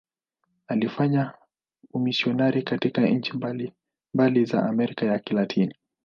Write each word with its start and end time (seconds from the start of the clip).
Alifanya 0.67 1.33
umisionari 1.93 2.61
katika 2.63 3.01
nchi 3.07 3.33
mbalimbali 3.37 4.45
za 4.45 4.63
Amerika 4.65 5.05
ya 5.05 5.19
Kilatini. 5.19 5.75